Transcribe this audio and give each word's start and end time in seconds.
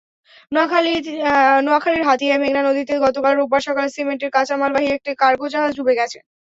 নোয়াখালীর 0.51 2.07
হাতিয়ায় 2.09 2.41
মেঘনা 2.41 2.61
নদীতে 2.63 2.93
গতকাল 3.05 3.33
রোববার 3.35 3.61
সকালে 3.67 3.89
সিমেন্টের 3.95 4.33
কাঁচামালবাহী 4.35 4.87
একটি 4.91 5.11
কার্গোজাহাজ 5.21 5.71
ডুবে 5.77 5.93
গেছে। 5.99 6.17